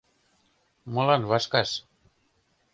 [0.93, 1.69] —Молан вашкаш.